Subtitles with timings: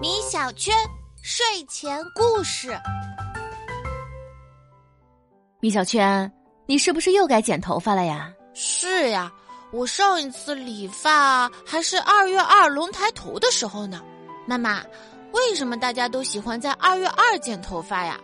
[0.00, 0.74] 米小圈
[1.22, 2.74] 睡前故事。
[5.60, 6.30] 米小圈，
[6.64, 8.32] 你是不是又该剪头发了呀？
[8.54, 9.30] 是呀，
[9.70, 14.02] 我上一次理发还是二月二龙抬头的时候呢。
[14.46, 14.82] 妈妈，
[15.32, 18.18] 为什么大家都喜欢在二月二剪头发呀？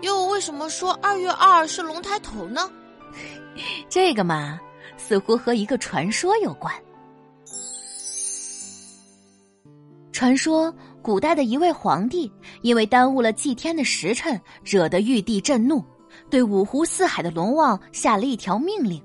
[0.00, 2.70] 又为什么说二月二是龙抬头呢？
[3.90, 4.58] 这个嘛，
[4.96, 6.72] 似乎和一个传说有关。
[10.18, 12.28] 传说古代的一位皇帝
[12.62, 15.80] 因为耽误了祭天的时辰，惹得玉帝震怒，
[16.28, 19.00] 对五湖四海的龙王下了一条命令，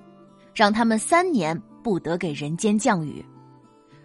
[0.55, 3.23] 让他们三年不得给人间降雨。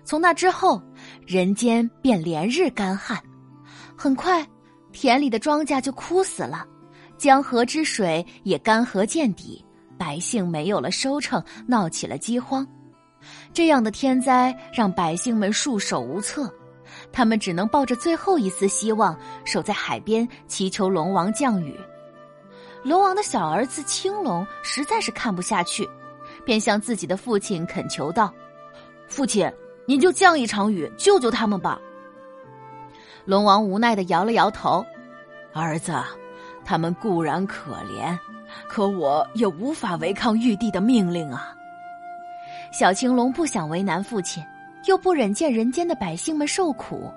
[0.04, 0.82] 从那之后，
[1.26, 3.18] 人间便连日干旱，
[3.96, 4.46] 很快
[4.92, 6.66] 田里的庄稼就枯死了，
[7.16, 9.64] 江河之水也干涸见底，
[9.96, 12.68] 百姓没有了收成，闹起了饥荒。
[13.54, 16.52] 这样的天灾让百姓们束手无策。
[17.12, 21.78] 他们只能抱着最后一丝希望，守在海边祈求龙王降雨。
[22.84, 25.88] 龙王的小儿子青龙实在是看不下去，
[26.44, 28.32] 便向自己的父亲恳求道
[29.08, 29.50] ：“父亲，
[29.84, 31.80] 您就降一场雨，救救他们吧。”
[33.26, 34.84] 龙王无奈的摇了摇头
[35.52, 35.92] ：“儿子，
[36.64, 38.16] 他们固然可怜，
[38.68, 41.52] 可我也无法违抗玉帝的命令啊。”
[42.72, 44.42] 小青龙不想为难父亲。
[44.86, 47.10] 又不忍见人间的百姓们受苦，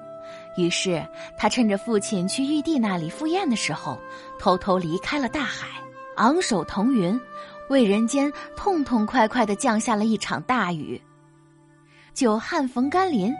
[0.57, 1.05] 于是
[1.37, 3.97] 他趁着父亲去玉帝那里赴宴的时候，
[4.39, 5.67] 偷偷离开了大海，
[6.15, 7.19] 昂首腾云，
[7.69, 11.01] 为人间痛痛快快的降下了一场大雨。
[12.13, 13.33] 久旱逢甘霖，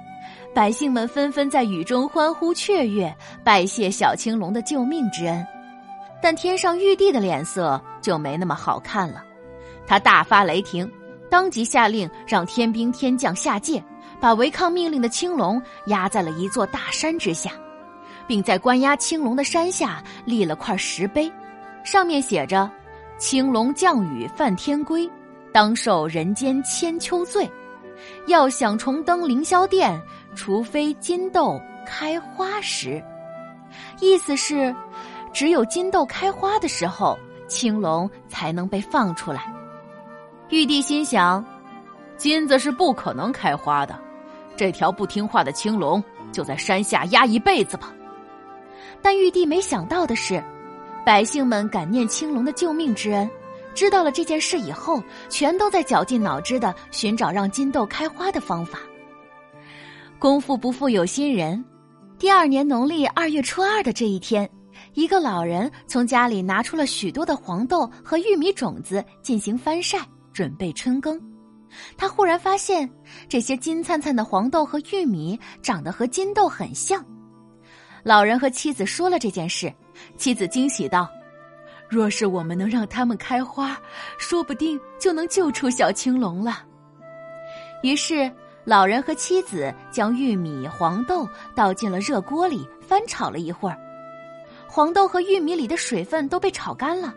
[0.56, 3.14] 百姓们纷纷在雨中欢呼雀跃，
[3.44, 5.46] 拜谢小青龙的救命之恩。
[6.22, 9.24] 但天上玉帝的脸色就没那么好看了，
[9.86, 10.90] 他大发雷霆，
[11.30, 13.84] 当即下令让天兵天将下界。
[14.22, 17.52] 把违抗命令的青龙压在了一座大山之下，
[18.28, 21.30] 并在关押青龙的山下立了块石碑，
[21.84, 22.70] 上面写着
[23.18, 25.10] ：“青龙降雨犯天规，
[25.52, 27.50] 当受人间千秋罪。
[28.28, 30.00] 要想重登凌霄殿，
[30.36, 33.04] 除非金豆开花时。”
[34.00, 34.74] 意思是，
[35.34, 39.52] 只有金豆开花的时候，青龙才能被放出来。
[40.50, 41.44] 玉帝心想：
[42.18, 43.98] 金子是不可能开花的。
[44.56, 47.94] 这条不听话的青龙就在山下压一辈子吧。
[49.02, 50.44] 但玉帝没想到的是，
[51.06, 53.30] 百姓们感念青龙的救命之恩，
[53.74, 58.80] 知道了这件事以后，全都在绞尽脑汁的寻找让金豆开花的方法。
[60.20, 61.64] 功夫不负有心人，
[62.20, 64.48] 第二年农历二月初二的这一天，
[64.94, 69.98] 一个老人从家里拿出了许多的黄豆和玉米种子进行翻晒，
[70.32, 71.20] 准备春耕。
[71.98, 72.90] 他忽然发现，
[73.30, 77.06] 这些金灿灿的黄豆和玉米长得和金豆很像。
[78.04, 79.72] 老人和妻子说了这件事，
[80.18, 81.08] 妻子惊喜道
[81.88, 83.80] ：“若是我们能让它们开花，
[84.18, 86.64] 说不定就能救出小青龙了。”
[87.84, 88.32] 于是，
[88.64, 93.78] 老人和妻子将玉米、黄豆倒进了热锅里，翻炒了一会儿。
[94.68, 97.14] 黄豆和玉米里的水分都被炒干了，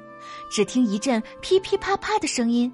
[0.50, 2.72] 只听一阵噼噼啪啪的声音。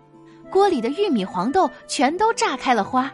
[0.50, 3.11] 锅里的玉米、黄豆全都炸开了花，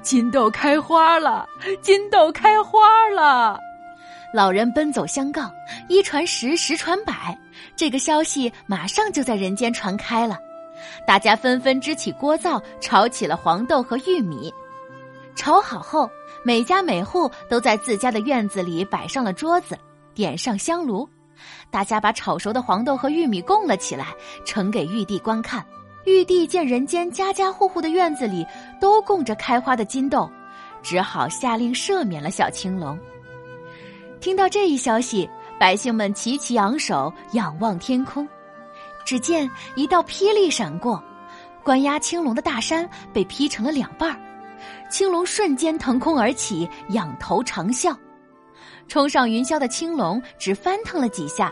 [0.00, 1.46] 金豆开花了！
[1.82, 3.58] 金豆开花了！
[4.32, 5.50] 老人奔走相告，
[5.88, 7.38] 一传十，十传百，
[7.76, 10.38] 这个消息马上就在人间传开了。
[11.06, 14.52] 大家纷纷支起锅灶，炒起了黄豆和玉米。
[15.34, 16.10] 炒好后，
[16.44, 19.78] 每家每户都在自家的院子里摆上了桌子，
[20.14, 21.08] 点上香炉，
[21.70, 24.06] 大家把炒熟的黄豆和玉米供了起来，
[24.44, 25.64] 呈给玉帝观看。
[26.04, 28.44] 玉帝见人间家家户户的院子里
[28.80, 30.28] 都供着开花的金豆，
[30.82, 32.98] 只好下令赦免了小青龙。
[34.20, 35.28] 听到这一消息，
[35.60, 38.26] 百姓们齐齐昂首，仰望天空。
[39.04, 41.02] 只见一道霹雳闪过，
[41.62, 44.16] 关押青龙的大山被劈成了两半儿，
[44.90, 47.96] 青龙瞬间腾空而起，仰头长啸。
[48.88, 51.50] 冲上云霄的青龙只翻腾了几下。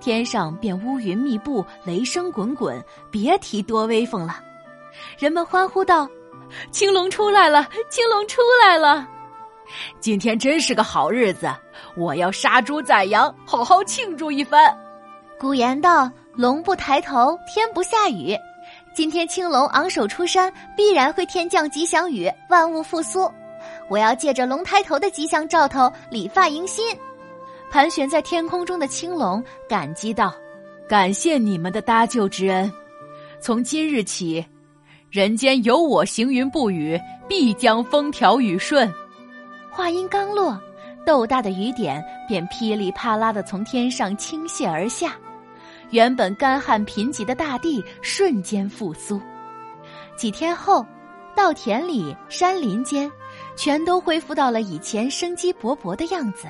[0.00, 4.40] 天上便乌云密布，雷声滚滚，别提多威风了。
[5.18, 6.08] 人们欢呼道
[6.72, 7.68] ：“青龙出来了！
[7.88, 9.06] 青龙出来了！
[10.00, 11.48] 今天真是个好日子，
[11.96, 14.76] 我要杀猪宰羊，好好庆祝一番。”
[15.38, 18.36] 古言道：“龙不抬头，天不下雨。”
[18.92, 23.30] 今天青龙昂首出山，必然会天降吉祥雨，万物复苏。
[23.88, 26.96] 我要借着龙抬头的吉祥兆头，理发迎新。
[27.70, 30.34] 盘旋在天空中的青龙感激道
[30.88, 32.70] ：“感谢你们的搭救之恩，
[33.40, 34.44] 从今日起，
[35.08, 38.92] 人间有我行云布雨，必将风调雨顺。”
[39.70, 40.60] 话音刚落，
[41.06, 45.14] 豆大的雨点便噼里啪啦的从天上倾泻而下，
[45.90, 49.20] 原本干旱贫瘠的大地瞬间复苏。
[50.16, 50.84] 几天后，
[51.36, 53.08] 稻田里、山林间，
[53.54, 56.48] 全都恢复到了以前生机勃勃的样子，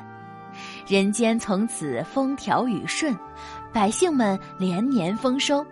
[0.87, 3.17] 人间从此风调雨顺，
[3.73, 5.65] 百姓们连年丰收。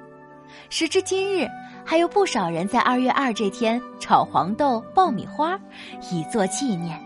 [0.71, 1.47] 时至今日，
[1.85, 5.59] 还有不少人在二月二这天炒黄豆、爆米花，
[6.11, 6.99] 以作纪念。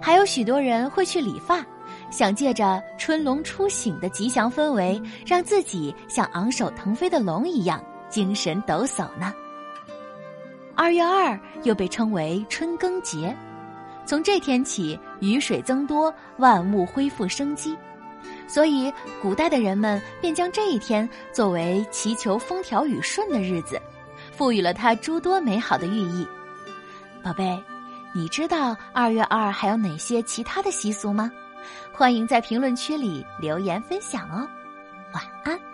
[0.00, 1.64] 还有许多人会去理发，
[2.10, 9.32] 想借着春龙初醒的吉祥氛围，让自己像昂首腾飞的龙一样精神抖擞呢。
[10.76, 13.36] 二月二又被称为春耕节，
[14.08, 17.76] 从这天起，雨水增多，万物恢复生机。
[18.46, 18.90] 所以，
[19.20, 23.78] 古代的人们便将这一天作为祈求风调雨顺的日子，
[24.32, 26.26] 赋予了它诸多美好的寓意。
[27.22, 27.62] 宝贝，
[28.14, 31.30] 你知道二月二还有哪些其他的习俗吗？
[31.92, 34.48] 欢迎在评论区里留言分享哦。
[35.12, 35.67] 晚安。